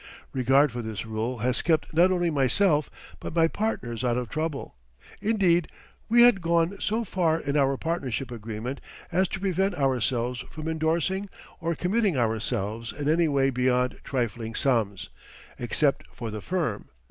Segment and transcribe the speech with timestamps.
[0.33, 4.75] Regard for this rule has kept not only myself but my partners out of trouble.
[5.21, 5.67] Indeed,
[6.09, 11.29] we had gone so far in our partnership agreement as to prevent ourselves from endorsing
[11.59, 15.09] or committing ourselves in any way beyond trifling sums,
[15.59, 16.89] except for the firm.